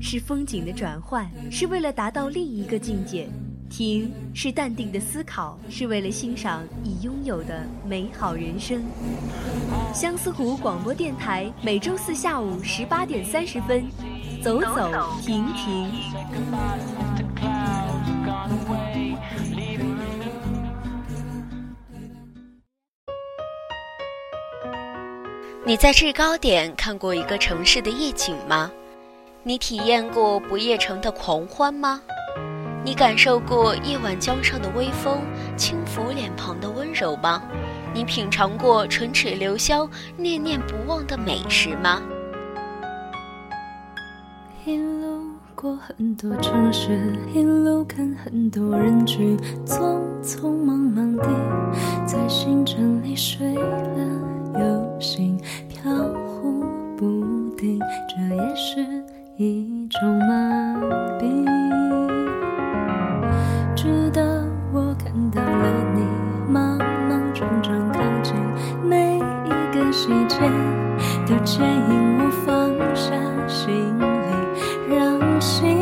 [0.00, 3.26] 是风景的转换，是为了达到另一个境界；
[3.68, 8.82] 停是淡定的思考，是为了欣赏已拥有的美好人生。
[9.92, 13.84] 相思湖广播电台每周四下午十八点三十分，
[14.42, 14.90] 走走
[15.20, 15.92] 停停。
[25.66, 28.72] 你在制高点看过一个城市的夜景吗？
[29.42, 31.98] 你体验过不夜城的狂欢吗？
[32.84, 35.22] 你感受过夜晚江上的微风
[35.56, 37.42] 轻拂脸庞的温柔吗？
[37.94, 42.02] 你品尝过唇齿留香、念念不忘的美食吗？
[44.66, 45.22] 一路
[45.54, 51.26] 过很多城市，一路看很多人群，匆匆忙忙地
[52.06, 56.62] 在星辰里睡了又醒，飘忽
[56.94, 58.99] 不定，这也是。
[59.42, 60.34] 一种麻
[61.18, 61.46] 痹，
[63.74, 64.20] 直到
[64.70, 66.04] 我看到了你，
[66.46, 66.76] 莽
[67.08, 68.34] 莽撞撞靠近，
[68.84, 70.36] 每一个细节
[71.26, 73.14] 都牵引我放下
[73.48, 75.78] 行李，让心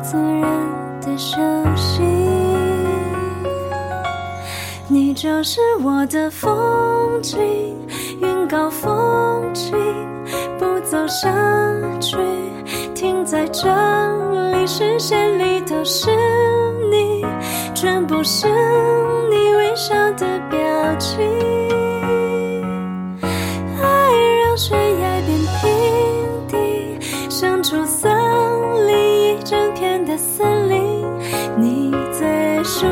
[0.00, 0.48] 自然
[1.00, 1.36] 的休
[1.74, 2.04] 息。
[4.86, 7.76] 你就是我的风景，
[8.20, 9.76] 云高风轻。
[10.92, 11.32] 走下
[12.02, 12.18] 去，
[12.94, 13.66] 停在这
[14.52, 16.10] 里，视线里都是
[16.90, 17.24] 你，
[17.74, 18.46] 全部是
[19.30, 20.58] 你微笑的表
[20.98, 21.18] 情。
[23.80, 24.12] 爱
[24.44, 27.00] 让悬崖变平地，
[27.30, 28.12] 生出森
[28.86, 31.06] 林，一整片的森林。
[31.56, 32.84] 你在树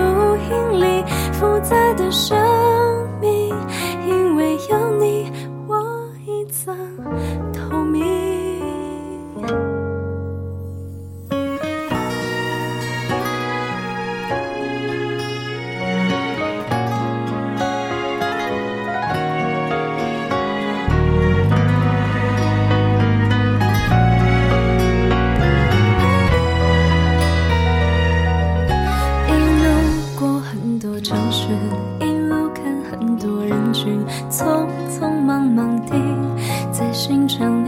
[37.31, 37.60] 是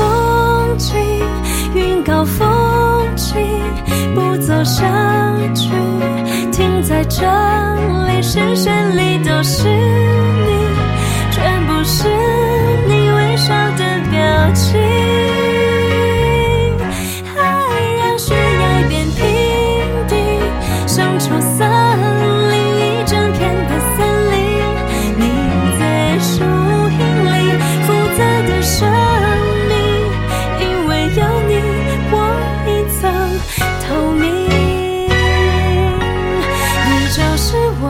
[0.00, 0.96] 风景，
[1.74, 2.48] 云高风
[3.14, 3.36] 轻，
[4.14, 4.86] 不走下
[5.54, 5.70] 去，
[6.50, 7.20] 停在这
[8.06, 10.48] 里，视线里都是你，
[11.30, 12.08] 全部是
[12.88, 15.39] 你微笑的表情。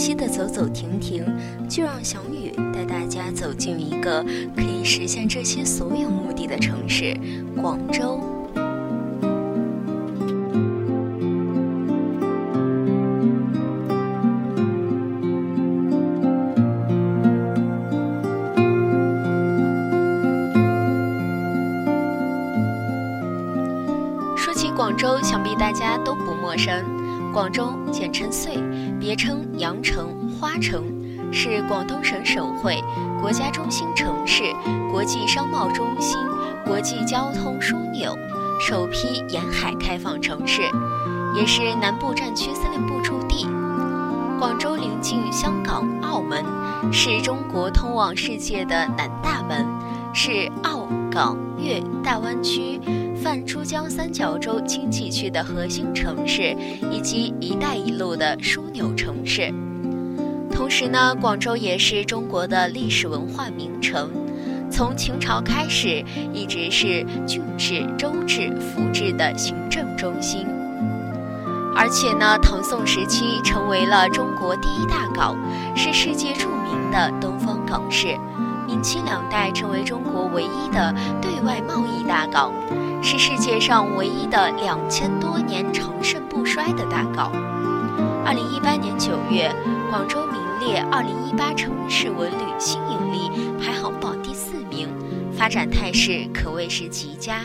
[0.00, 1.22] 期的走走停停，
[1.68, 4.24] 就让小雨带大家走进一个
[4.56, 7.14] 可以实现这些所有目的的城市——
[7.60, 8.18] 广州。
[24.34, 26.82] 说起广州，想必大家都不陌生。
[27.32, 28.56] 广州简称穗，
[29.00, 30.84] 别称羊城、花城，
[31.32, 32.78] 是广东省省会、
[33.18, 34.42] 国家中心城市、
[34.92, 36.18] 国际商贸中心、
[36.66, 38.14] 国际交通枢纽，
[38.60, 40.60] 首批沿海开放城市，
[41.34, 43.46] 也是南部战区司令部驻地。
[44.38, 46.44] 广州临近香港、澳门，
[46.92, 49.66] 是中国通往世界的南大门，
[50.12, 52.78] 是澳港粤大湾区。
[53.22, 56.56] 泛珠江三角洲经济区的核心城市，
[56.90, 59.52] 以及“一带一路”的枢纽城市。
[60.50, 64.10] 同时呢，广州也是中国的历史文化名城，
[64.70, 66.02] 从秦朝开始，
[66.32, 70.46] 一直是郡治、州治、府治的行政中心。
[71.76, 75.36] 而且呢，唐宋时期成为了中国第一大港，
[75.76, 78.16] 是世界著名的东方港市。
[78.66, 82.52] 明清两代成为中国唯一的对外贸易大港。
[83.02, 87.32] 是世界上唯一的两千多年长盛不衰的大港。
[88.24, 89.50] 二零一八年九月，
[89.90, 94.88] 广州名列二零一八城市文旅新引力排行榜第四名，
[95.32, 97.40] 发展态势可谓是极佳。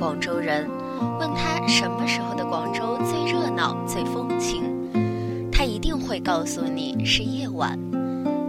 [0.00, 0.66] 广州人，
[1.18, 4.64] 问他什么时候的广州最热闹、最风情，
[5.52, 7.78] 他一定会告诉你是夜晚。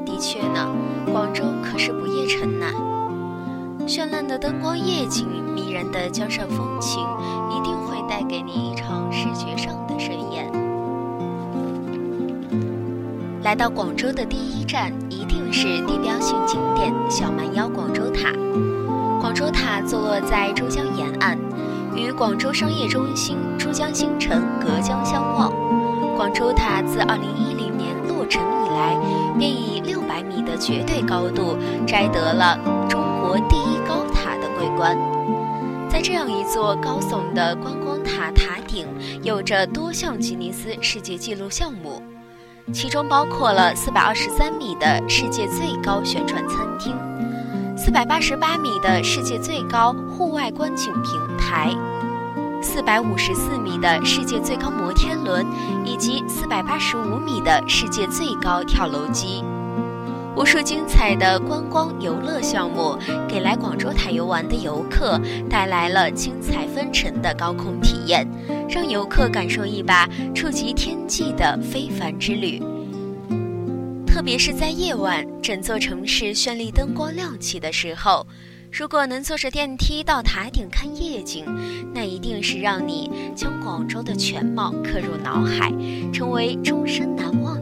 [0.05, 0.73] 的确呢，
[1.11, 2.67] 广州可是不夜城呐。
[3.85, 7.05] 绚烂的灯光夜景、迷人的江上风情，
[7.49, 10.49] 一定会带给你一场视觉上的盛宴。
[13.43, 18.31] 来到广州的第一站，一定是地标性景点小蛮腰广州塔。
[19.91, 21.37] 坐落在珠江沿岸，
[21.93, 25.51] 与广州商业中心珠江新城隔江相望。
[26.15, 28.97] 广州塔自2010年落成以来，
[29.37, 32.57] 便以600米的绝对高度摘得了
[32.87, 34.97] 中国第一高塔的桂冠。
[35.89, 38.87] 在这样一座高耸的观光塔塔顶，
[39.23, 42.01] 有着多项吉尼斯世界纪录项目，
[42.71, 46.95] 其中包括了423米的世界最高旋转餐厅。
[47.83, 51.75] 四百八十八米的世界最高户外观景平台，
[52.61, 55.43] 四百五十四米的世界最高摩天轮，
[55.83, 59.43] 以及四百八十五米的世界最高跳楼机，
[60.35, 62.95] 无数精彩的观光游乐项目，
[63.27, 65.19] 给来广州塔游玩的游客
[65.49, 68.27] 带来了精彩纷呈的高空体验，
[68.69, 72.61] 让游客感受一把触及天际的非凡之旅。
[74.21, 78.27] 特别是在夜晚，整座城市绚丽灯光亮起的时候，
[78.71, 81.43] 如果能坐着电梯到塔顶看夜景，
[81.91, 85.73] 那一定是让你将广州的全貌刻入脑海，
[86.13, 87.60] 成为终身难忘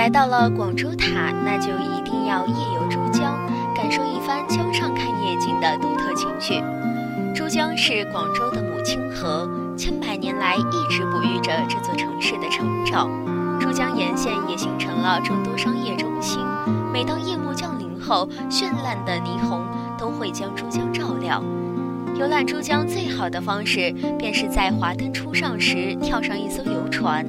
[0.00, 3.38] 来到了广州塔，那就一定要夜游珠江，
[3.76, 6.64] 感受一番江上看夜景的独特情趣。
[7.34, 13.10] 珠江是广州的母亲河，千百年来一直哺育着这座城市的成长。
[13.60, 16.40] 珠江沿线也形成了众多商业中心。
[16.90, 19.60] 每当夜幕降临后，绚烂的霓虹
[19.98, 21.44] 都会将珠江照亮。
[22.18, 27.22] 游览珠江最好的方式，便是在华灯初上时跳上一艘游船。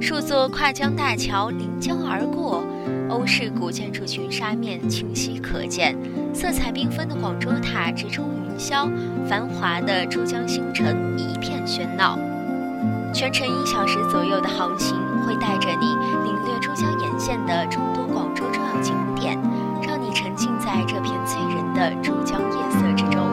[0.00, 2.64] 数座跨江大桥临江而过，
[3.10, 5.96] 欧式古建筑群沙面清晰可见，
[6.32, 8.88] 色彩缤纷的广州塔直冲云霄，
[9.28, 10.86] 繁华的珠江新城
[11.18, 12.16] 一片喧闹。
[13.12, 15.86] 全程一小时左右的航行，会带着你
[16.24, 19.36] 领略珠江沿线的众多广州重要景点，
[19.82, 23.27] 让你沉浸在这片醉人的珠江夜色之中。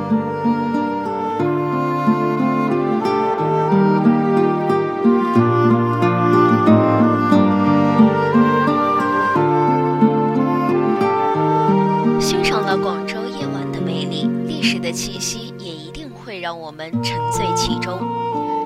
[14.96, 18.00] 气息，也一定会让我们沉醉其中。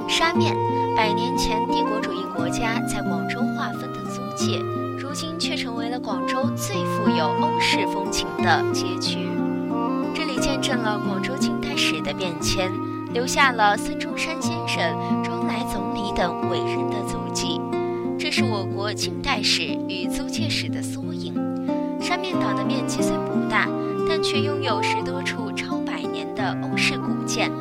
[0.07, 0.55] 沙面，
[0.95, 4.59] 百年前帝国主义国家在广州划分的租界，
[4.99, 9.17] 如今却成为了广州最富有欧式风情的街区。
[10.13, 12.71] 这里见证了广州近代史的变迁，
[13.11, 17.59] 留下了孙中山先生、周恩来总理等伟人的足迹。
[18.19, 21.33] 这是我国近代史与租界史的缩影。
[21.99, 23.67] 沙面岛的面积虽不大，
[24.07, 25.38] 但却拥有十多处
[26.39, 27.51] 的欧式古建，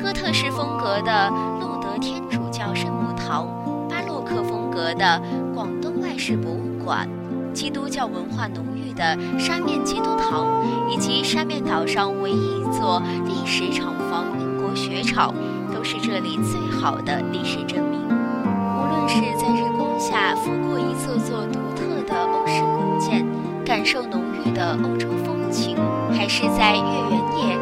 [0.00, 1.28] 哥特式风格的
[1.60, 1.84] 路德。
[2.00, 3.46] 天主教圣母堂、
[3.88, 5.22] 巴洛克风格的
[5.54, 7.08] 广东外事博物馆、
[7.52, 10.46] 基督教文化浓郁的沙面基督堂，
[10.90, 15.32] 以及沙面岛上唯一一座历史厂房——英国雪场，
[15.72, 18.00] 都是这里最好的历史证明。
[18.00, 23.24] 无论是在日光下拂过一座座独特的欧式古建，
[23.64, 25.76] 感受浓郁的欧洲风情，
[26.12, 27.58] 还是在月圆夜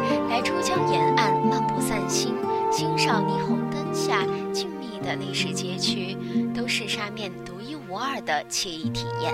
[0.73, 2.33] 江沿岸漫步散心，
[2.71, 3.93] 欣赏霓虹灯。
[3.93, 6.17] 下静谧的历史街区，
[6.51, 9.31] 都是沙面独一无二的惬意体验。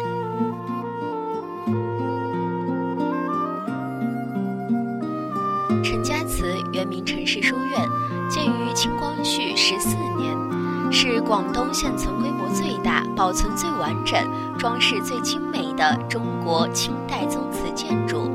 [5.82, 7.88] 陈家祠原名陈氏书院，
[8.30, 14.22] 建于清光绪十四年，是广东现存规模最大、保存最完整、
[14.58, 18.30] 装饰最精美的中国清代宗祠建筑，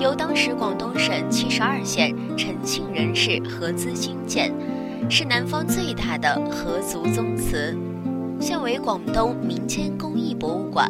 [0.00, 4.52] 由当时广东省七十二县陈姓人士合资兴建。
[5.10, 7.76] 是南方最大的合族宗祠，
[8.40, 10.88] 现为广东民间工艺博物馆。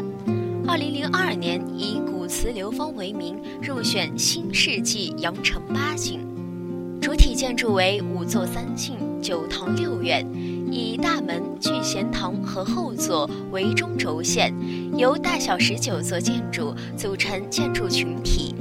[0.69, 6.21] 二零零二年以古祠流芳为名，入选新世纪羊城八景。
[7.01, 10.25] 主体建筑为五座三进九堂六院，
[10.71, 14.55] 以大门、聚贤堂和后座为中轴线，
[14.97, 18.54] 由大小十九座建筑组成建筑群体，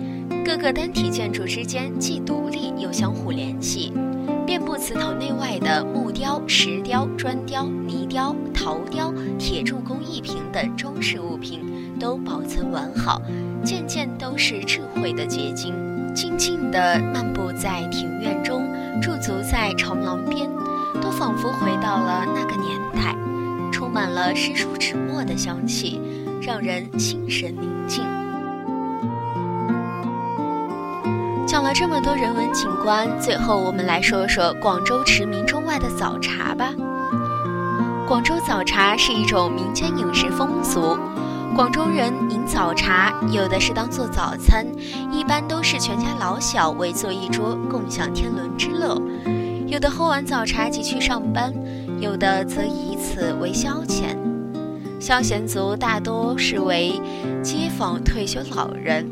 [0.46, 3.94] 各个单体建筑之间既独立又相互联系。
[4.46, 11.62] 遍布祠堂内外的木雕、石雕、砖雕、泥雕、陶雕、铁铸工艺品等装饰物品
[11.98, 13.22] 都保存完好，
[13.64, 15.74] 件件都是智慧的结晶。
[16.14, 18.68] 静静地漫步在庭院中，
[19.02, 20.48] 驻足在长廊边，
[21.02, 23.16] 都仿佛回到了那个年代，
[23.72, 26.00] 充满了诗书纸墨的香气，
[26.42, 28.04] 让人心神宁静。
[31.54, 36.74] 讲了这么多人文景观，最后我们来说说广州驰名中外的早茶吧。
[38.08, 40.98] 广州早茶是一种民间饮食风俗，
[41.56, 44.66] 广州人饮早茶，有的是当做早餐，
[45.12, 49.00] 一般都是全家老小围坐一桌，共享天伦之乐；
[49.68, 51.54] 有的喝完早茶即去上班，
[52.00, 54.18] 有的则以此为消遣。
[55.00, 57.00] 消闲族大多是为
[57.44, 59.06] 街坊退休老人。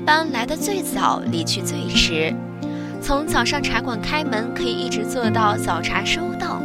[0.00, 2.34] 一般来的最早，离去最迟。
[3.02, 6.58] 从早上茶馆开门，可以一直做到早茶收到。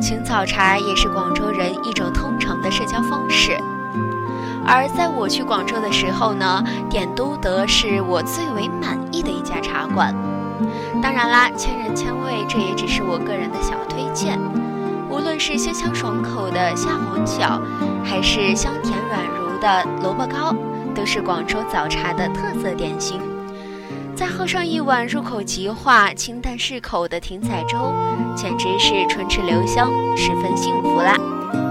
[0.00, 3.52] 请早茶也是广州人一种通常的社交方式。
[4.64, 10.14] 而在我去广州的时候呢，点都德是我最为满意的一家茶馆。
[11.02, 14.40] 当然啦，千人千味，这也只是我个人的小推荐。
[15.10, 17.60] 无论是鲜香爽口的虾红饺，
[18.02, 20.54] 还是香甜软如的萝卜糕。
[20.94, 23.20] 都是广州早茶的特色点心，
[24.14, 27.92] 再喝上一碗入口即化、清淡适口的艇仔粥，
[28.36, 31.61] 简直是唇齿留香，十分幸福啦。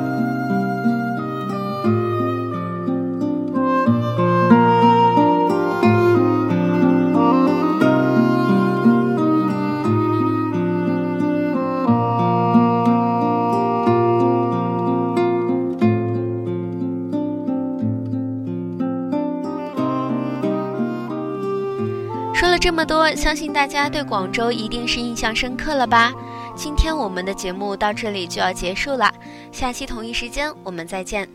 [22.71, 26.13] 这么多，相信大家对广州一定是印象深刻了吧？
[26.55, 29.13] 今天我们的节目到这里就要结束了，
[29.51, 31.27] 下期同一时间我们再见。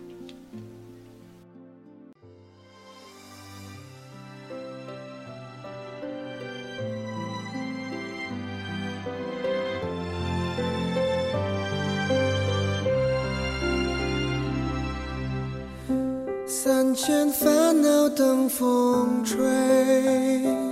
[16.46, 20.65] 三千烦恼等风吹。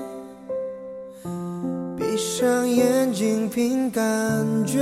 [3.54, 4.02] 凭感
[4.66, 4.80] 觉，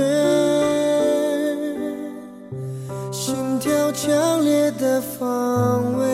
[3.11, 6.07] 心跳强烈的方位，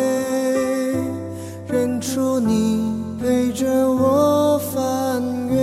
[1.69, 5.57] 认出你陪着我翻越。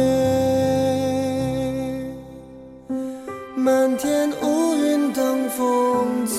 [3.54, 6.34] 漫天乌云等风吹，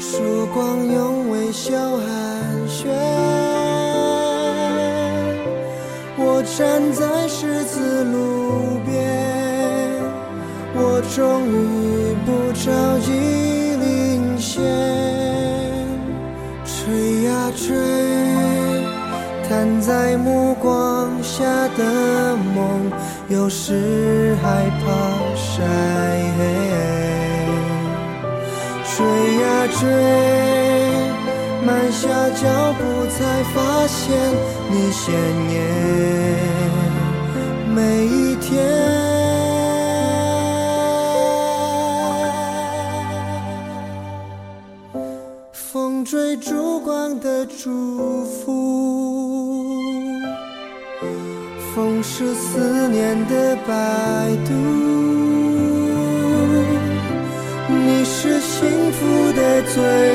[0.00, 2.06] 曙光用微笑寒
[2.66, 2.88] 暄。
[6.18, 7.05] 我站在
[8.04, 8.94] 路边，
[10.74, 12.64] 我终于不着
[13.00, 13.10] 急
[13.76, 14.62] 领先，
[16.64, 17.74] 追呀追，
[19.48, 21.44] 摊在目光下
[21.76, 22.90] 的梦，
[23.28, 24.86] 有时害怕
[25.34, 25.62] 晒
[26.38, 26.40] 黑，
[28.96, 29.04] 追
[29.42, 29.44] 呀
[29.78, 29.80] 追。
[31.66, 33.56] 慢下脚步，才发
[33.88, 34.04] 现
[34.70, 35.12] 你鲜
[35.50, 35.54] 艳
[37.76, 38.56] 每一天。
[45.52, 49.66] 风追烛光的祝福，
[51.74, 53.74] 风是思念的摆
[54.46, 54.54] 渡，
[57.68, 60.05] 你是幸福的最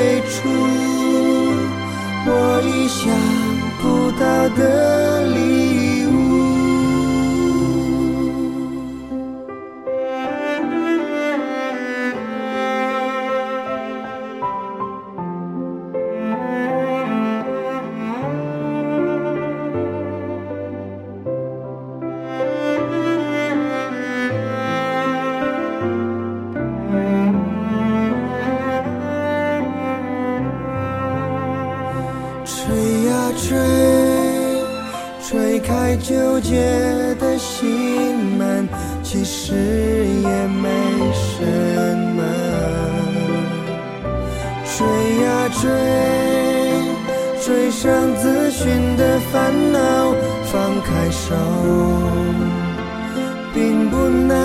[35.32, 36.60] 推开纠结
[37.18, 38.68] 的心门，
[39.02, 40.28] 其实也
[40.60, 40.68] 没
[41.14, 41.42] 什
[42.14, 42.22] 么。
[44.76, 44.86] 追
[45.24, 45.70] 呀追，
[47.40, 50.12] 追上自寻的烦恼，
[50.52, 51.34] 放开手
[53.54, 54.36] 并不难。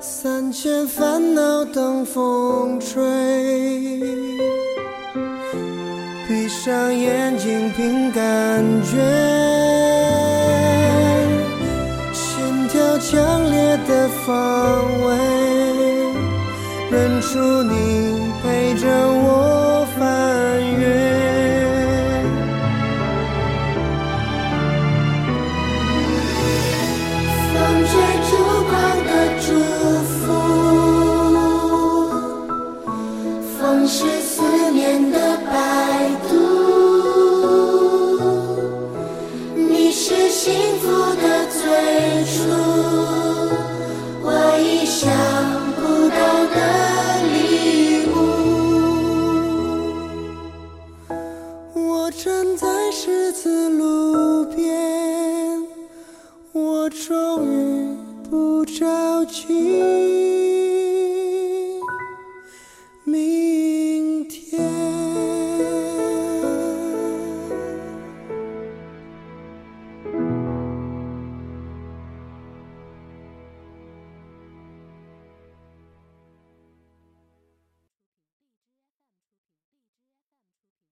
[0.00, 3.65] 三千烦恼等风吹。
[6.66, 8.96] 上眼睛，凭感觉，
[12.12, 15.16] 心跳强烈的方位，
[16.90, 18.05] 认出你。